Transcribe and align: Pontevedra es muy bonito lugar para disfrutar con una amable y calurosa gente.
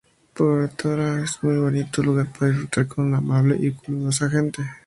Pontevedra 0.33 1.23
es 1.23 1.43
muy 1.43 1.57
bonito 1.57 2.01
lugar 2.01 2.27
para 2.33 2.49
disfrutar 2.49 2.87
con 2.87 3.05
una 3.05 3.19
amable 3.19 3.55
y 3.59 3.71
calurosa 3.71 4.31
gente. 4.31 4.63